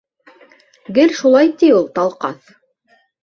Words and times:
—Гел 0.95 1.13
шулай, 1.19 1.51
ти, 1.63 1.69
ул 1.81 1.85
Талҡаҫ. 1.99 2.51